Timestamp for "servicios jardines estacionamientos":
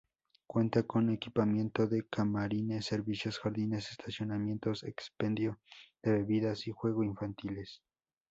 2.87-4.83